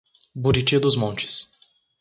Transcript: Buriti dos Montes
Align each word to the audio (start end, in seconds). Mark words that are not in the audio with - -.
Buriti 0.35 0.79
dos 0.79 0.95
Montes 0.95 1.47